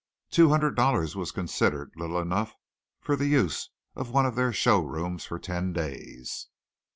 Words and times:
Two 0.31 0.49
hundred 0.49 0.75
dollars 0.75 1.15
was 1.15 1.31
considered 1.31 1.91
little 1.95 2.19
enough 2.19 2.55
for 3.01 3.15
the 3.15 3.27
use 3.27 3.69
of 3.95 4.09
one 4.09 4.25
of 4.25 4.33
their 4.33 4.51
show 4.51 4.79
rooms 4.79 5.25
for 5.25 5.37
ten 5.37 5.73
days. 5.73 6.47